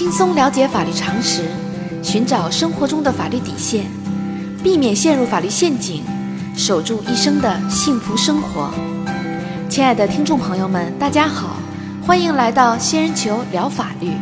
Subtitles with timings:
[0.00, 1.42] 轻松了解法律常识，
[2.02, 3.84] 寻找生活中的法律底线，
[4.62, 6.02] 避免陷入法律陷阱，
[6.56, 8.70] 守住一生的幸福生活。
[9.68, 11.56] 亲爱的听众朋友们，大家好，
[12.06, 14.12] 欢迎来到仙人球聊法律。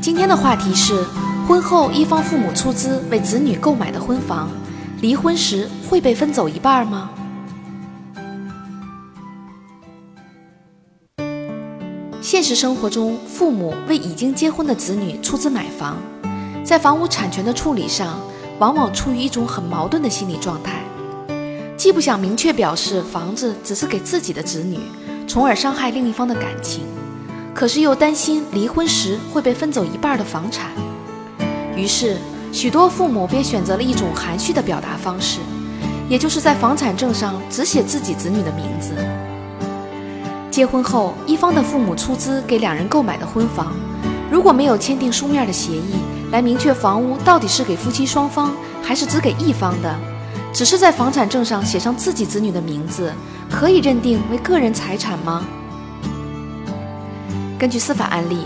[0.00, 1.04] 今天的话题是：
[1.48, 4.48] 婚后一方父母出资为子女购买的婚房，
[5.00, 7.10] 离婚时会被分走一半吗？
[12.30, 15.96] 现实生活中，父母为已经结婚的子女出资买房，
[16.62, 18.20] 在房屋产权的处理上，
[18.60, 20.84] 往往处于一种很矛盾的心理状态，
[21.76, 24.78] 既不想明确表示房子只是给自己的子女，
[25.26, 26.84] 从而伤害另一方的感情。
[27.52, 30.70] 可是又担心离婚时会被分走一半的房产，
[31.74, 32.16] 于是
[32.52, 35.40] 许多父母便选择了一种含蓄的表达方式，
[36.08, 38.94] 也就是在房产证上只写自己子女的名字。
[40.60, 43.72] 结婚后，一方的父母出资给两人购买的婚房，
[44.30, 45.94] 如果没有签订书面的协议
[46.32, 49.98] 来明确房屋到底是给夫妻双方还是只给一方的，
[50.52, 53.10] 只是在房产证上写上自己子女的名字，
[53.50, 55.42] 可以认定为个人财产吗？
[57.58, 58.40] 根据司法案例，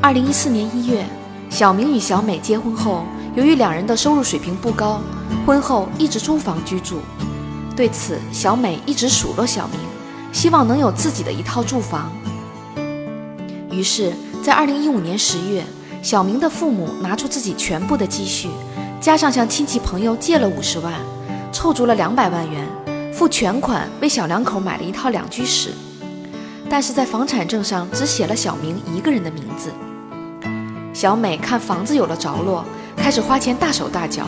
[0.00, 1.04] 二零一四年一月，
[1.50, 3.02] 小明与小美结婚后，
[3.34, 5.00] 由于两人的收入水平不高，
[5.44, 7.00] 婚后一直租房居住。
[7.74, 9.80] 对此，小美一直数落小明，
[10.36, 12.12] 希望能有自己的一套住房。
[13.70, 14.12] 于是，
[14.42, 15.64] 在二零一五年十月，
[16.02, 18.50] 小明的父母拿出自己全部的积蓄，
[19.00, 20.92] 加上向亲戚朋友借了五十万，
[21.50, 22.68] 凑足了两百万元，
[23.14, 25.70] 付全款为小两口买了一套两居室。
[26.68, 29.72] 但是在房产证上只写了小明一个人的名字。
[30.92, 32.62] 小美看房子有了着落，
[32.94, 34.26] 开始花钱大手大脚。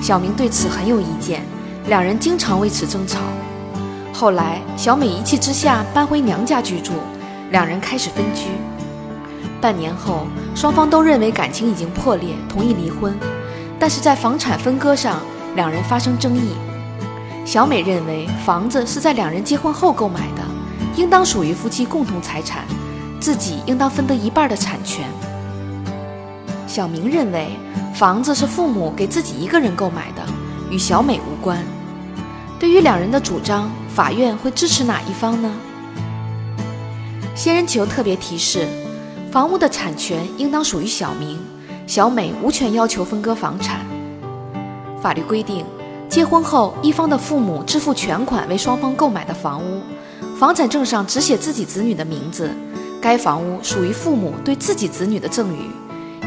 [0.00, 1.44] 小明对此很有意见，
[1.88, 3.20] 两人经常为此争吵。
[4.16, 6.92] 后来，小美一气之下搬回娘家居住，
[7.50, 8.46] 两人开始分居。
[9.60, 13.12] 半年后，双方都认为感情已经破裂，同意离婚。
[13.76, 15.18] 但是在房产分割上，
[15.56, 16.54] 两人发生争议。
[17.44, 20.44] 小美认为房子是在两人结婚后购买的。
[20.94, 22.62] 应当属于夫妻共同财产，
[23.18, 25.04] 自己应当分得一半的产权。
[26.68, 27.48] 小明认为
[27.92, 30.22] 房子是父母给自己一个人购买的，
[30.70, 31.58] 与小美无关。
[32.60, 35.48] 对于两人的主张，法院会支持哪一方呢？
[37.32, 38.66] 仙人球特别提示：
[39.30, 41.38] 房屋的产权应当属于小明，
[41.86, 43.86] 小美无权要求分割房产。
[45.00, 45.64] 法律规定，
[46.08, 49.80] 结婚后一方的父母支付全款为双方购买的房屋。
[50.36, 52.50] 房产证上只写自己子女的名字，
[53.00, 55.70] 该房屋属于父母对自己子女的赠与，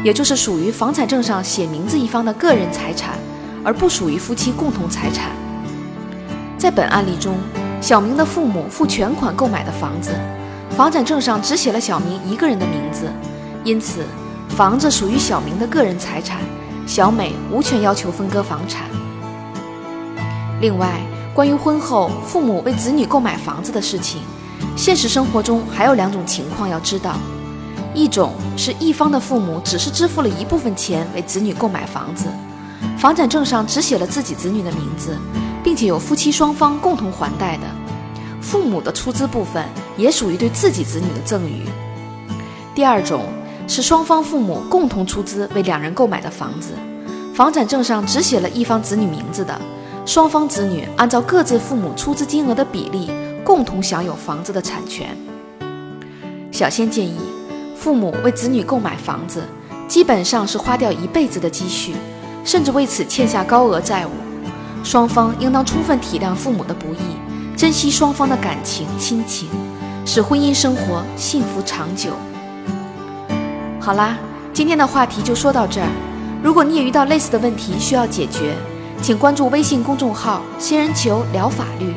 [0.02, 3.18] 也就是属于房产证上写名字一方的个人财产，
[3.62, 5.32] 而不属于夫妻共同财产。
[6.56, 7.36] 在本案例中，
[7.80, 10.10] 小明的父母付全款购买的房子，
[10.70, 13.10] 房产证上只写了小明一个人的名字，
[13.64, 14.04] 因此
[14.48, 16.40] 房子属于小明的个人财产，
[16.86, 18.88] 小美无权要求分割房产。
[20.60, 21.00] 另外，
[21.32, 24.22] 关于婚后父母为子女购买房子的事情，
[24.76, 27.14] 现实生活中还有两种情况要知道：
[27.94, 32.26] 一种是一方的父母只是支付了一部分钱为子女购买房子，
[32.98, 35.16] 房产证上只写了自己子女的名字，
[35.62, 37.64] 并且有夫妻双方共同还贷的，
[38.40, 39.64] 父母的出资部分
[39.96, 41.66] 也属于对自己子女的赠与；
[42.74, 43.24] 第二种
[43.66, 46.72] 是双方父母共同出资为两人购买的房子，
[47.34, 49.60] 房产证上只写了一方子女名字的。
[50.06, 53.10] 双方子女按照各自父母出资金额的比例，
[53.44, 55.14] 共同享有房子的产权。
[56.50, 57.18] 小仙建议，
[57.76, 59.42] 父母为子女购买房子，
[59.86, 61.94] 基本上是花掉一辈子的积蓄，
[62.42, 64.10] 甚至为此欠下高额债务。
[64.84, 69.48] 双方应当充分体谅父母的不易，珍惜双方的感情亲情，
[70.06, 72.10] 使婚姻生活幸福长久。
[73.80, 74.16] 好啦，
[74.52, 75.86] 今天的话题就说到这儿。
[76.42, 78.54] 如果你也遇到类似的问题需要解决，
[79.02, 81.92] 请关注微信公众号“仙人球聊法律”。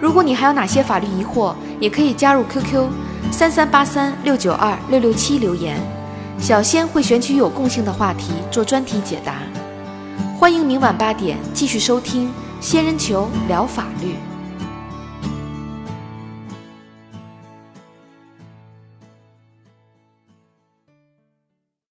[0.00, 2.88] 如果你还有哪些法律疑惑，也可以加入 QQ
[3.30, 5.76] 三三八三六九二六六七留言，
[6.38, 9.34] 小仙会选取有共性的话题做专题解答。
[10.38, 12.32] 欢迎明晚八点继续收听
[12.62, 14.14] “仙人球聊法律”。